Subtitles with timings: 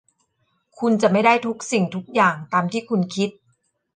[0.79, 3.29] คุณจะไม่ได้ทุกสิ่งทุกอย่างตามที่คุณคิด